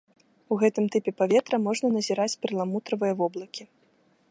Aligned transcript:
У 0.53 0.55
гэтым 0.61 0.85
тыпе 0.95 1.11
паветра 1.19 1.59
можна 1.67 1.87
назіраць 1.97 2.39
перламутравыя 2.45 3.13
воблакі. 3.23 3.63